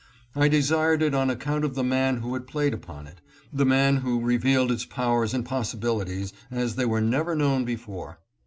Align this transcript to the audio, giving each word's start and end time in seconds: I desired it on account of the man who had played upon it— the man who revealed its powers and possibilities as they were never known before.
I 0.35 0.47
desired 0.47 1.03
it 1.03 1.13
on 1.13 1.29
account 1.29 1.63
of 1.63 1.75
the 1.75 1.83
man 1.83 2.21
who 2.21 2.33
had 2.33 2.47
played 2.47 2.73
upon 2.73 3.05
it— 3.05 3.21
the 3.53 3.67
man 3.67 3.97
who 3.97 4.19
revealed 4.19 4.71
its 4.71 4.83
powers 4.83 5.31
and 5.31 5.45
possibilities 5.45 6.33
as 6.49 6.73
they 6.73 6.85
were 6.85 7.01
never 7.01 7.35
known 7.35 7.65
before. 7.65 8.17